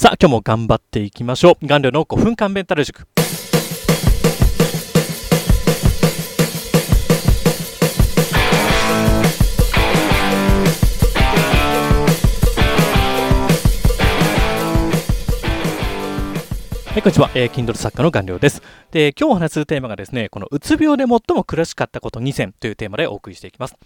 [0.00, 1.66] さあ、今日も頑張っていきましょう。
[1.66, 3.06] 顔料の5分間メンタル塾。
[16.86, 17.30] はい、こんにちは。
[17.34, 18.62] えー、Kindle 作家の顔料です。
[18.92, 23.76] で、今日お話するテーマがですね、このうつ病で最も苦しかったこと2選というテーマでお送りしていきます。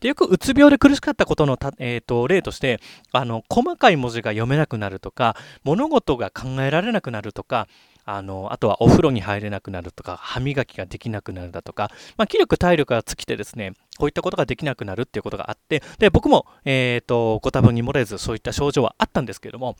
[0.00, 2.80] でよくうつ病で苦しかったことのたえーと、例として
[3.12, 7.68] あの細かい文字が読めなくなるとか物事が考えられなくなるとか
[8.04, 19.76] あのあとはお風呂に入れなくなるとか歯磨きができなくなるだとか、まあ、気力体力が尽きてですねこういったことができなくなるっていうことがあってで僕も、えーと、ご多分に漏れずそういった症状はあったんですけれども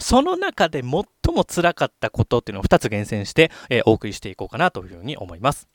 [0.00, 0.90] その中で最
[1.34, 5.68] も辛かったことっていうのを2つ厳選して、えー、お送りしていこうかなというふうに思います。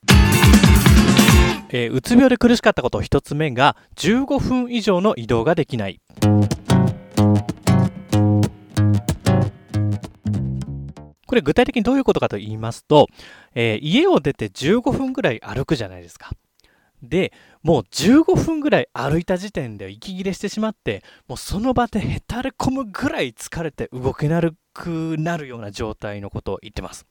[1.70, 5.99] えー、うつ病で苦しかったこと1つ目が15分以上の移動ができない
[11.26, 13.07] これ具体的にどういうことかと言いますと、
[13.55, 16.31] えー、家を出て15分ぐらい歩くじゃないですか
[17.01, 17.34] で
[17.66, 24.40] もう15分ぐらい歩いた時点で息切れしてしまってもうその場でへたれ込むぐらい疲れて動けな
[24.71, 27.08] くなるような状態のことを言ってます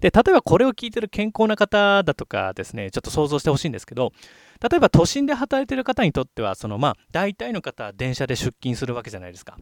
[0.00, 4.12] で、例えばこれを聞いてる健康な方だとかですね、ちょっと想像してほしいんですけど、
[4.60, 9.58] 例えば都心で働いてる方にとっては、そのまあ、大体の方は電車で出勤するわけじゃないですか。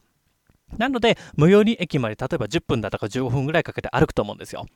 [0.79, 4.67] なので、最寄り駅まで例えば10分だとか15分ぐらいかけて歩くと思うんですよ。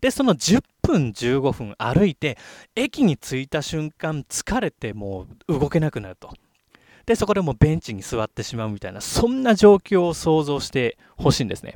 [0.00, 2.38] で、その10分、15分歩いて、
[2.74, 6.34] 駅に着いた瞬間、疲れてもう動けなくなると。
[7.06, 11.74] で、そこでもうベンチに座ってしまうみたいな、そんな状況を想像してほしいんですね。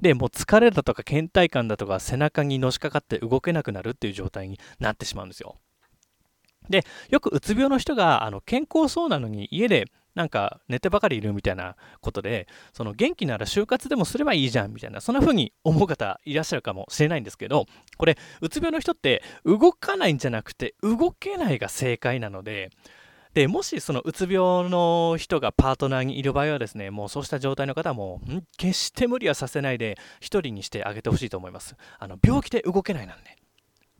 [0.00, 5.56] で、もう疲れだとか倦怠感だとか背中にのしかかって動けなくなるっていう状態になってしまうんですよ。
[6.68, 9.86] で、よくうつ病の人があの健康そうなのに家で
[10.18, 17.66] なんか寝てばかりいるみたいなことで、その元気なら就活でもすればいいじゃんみたいな、そんな風に思う方いらっしゃるかもしれないんですけど、
[17.96, 22.70] これ、うつ病の人って動かないんじゃなくて動けないが正解なので、
[23.32, 31.76] でもしそのうつ病の人がパートナーにいる場合はですねもうそうした状態の方もう決して無理はさせないで1人にしてあげてほしいと思います。
[32.00, 33.36] あの病気で動けないなんで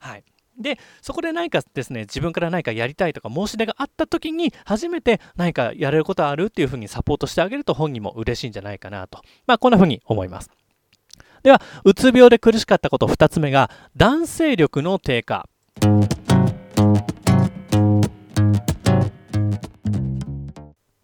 [0.01, 0.25] はい。
[0.59, 9.23] でそこで何かですね自分から何かやりたいとか申し出があった時に初めて何かやれることあるっていうふうにサポートしてあげると本人も嬉しいんじゃないかなと。
[9.47, 10.51] まあこんなふうに思います。
[11.43, 15.49] ではうつ病で苦しかったこと2つ目が男性力の低下。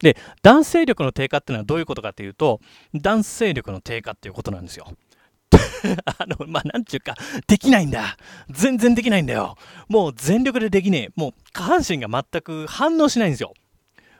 [0.04, 2.60] で、男性力の低下っていうのはどういうことかっていうと、
[2.92, 4.86] 男性力の低下っていうことなんですよ。
[6.04, 7.14] あの、まあ、なんちゅうか、
[7.46, 8.16] できないんだ。
[8.50, 9.56] 全然できないんだよ。
[9.88, 11.12] もう全力でできねえ。
[11.16, 13.54] もう下半身が全く反応しないんですよ。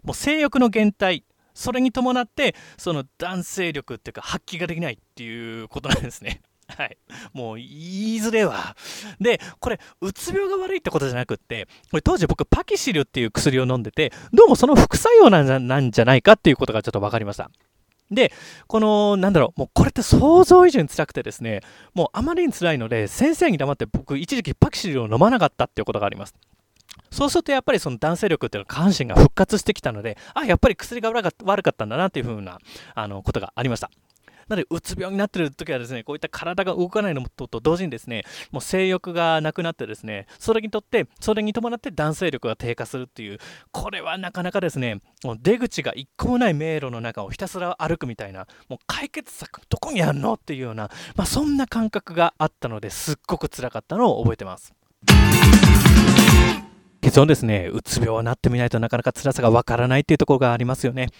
[0.02, 1.24] もう性欲の減退。
[1.54, 6.42] それに伴って、その男性力っていうか発揮ができないっていうことなんですね。
[6.66, 6.96] はい。
[7.32, 7.68] もう言い
[8.20, 8.76] づれわ。
[9.20, 17.50] で、これ、うつ病が悪いってことじゃなくって、これ当時僕、パキシルっていう薬を飲んでて、どうもその副作用なんじゃなんじゃないかっていうことがちょっと分かりました。
[18.10, 18.32] で、
[18.66, 21.62] この、なんだろう、もうこれって想像以上に辛くてですね、
[21.94, 26.34] もうあまりに辛いので、先生に黙って僕、一時期パキシルを飲まなかったっていうことがあります。
[27.10, 32.58] そうするとやっぱりその男性力っていうのは下半身が復活してきたので、あ、やっぱり薬が悪かったんだなっていうふうな
[32.94, 33.90] あのことがありました。
[34.48, 43.38] なので、うつ病になってる時はですね、こういった体が動かないのと同時にですね、もう性欲がなくなってですね、それにとって、それに伴って男性力が低下するっていう、
[43.72, 54.74] これはなかなかですね、もう出口が一個もない迷路の中をひたすら歩くみたいな、もう解決策どこにあるのっていうような、まあ、そんな感覚があったのですっごく辛かったのを覚えてます。
[57.00, 61.10] 結論ですね、うつ病になってみないとなかなか辛さがわからないっていうところがありますよね。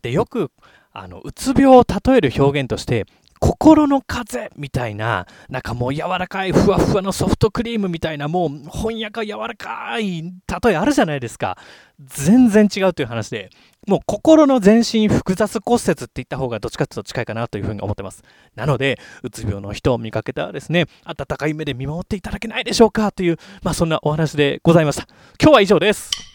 [0.00, 0.50] で、よく
[0.94, 3.04] あのうつ病を例える表現として
[3.40, 11.58] 心の風みたいな、なんかもう柔らかいふわふわのソフトクリームみたいな、もう翻訳柔らかい例えあるじゃないですか。
[12.00, 13.50] 全然違うという話で、
[13.86, 18.22] もう心の全身複雑骨折って言った方がどっちかっていうと近いかなというふうに思ってます。
[18.54, 25.06] なので、うつ病の人を見かけたらですね、温かい目で見守っていただけないでしょうかという、まあそんなお話でございました。
[25.38, 26.33] 今日は以上です。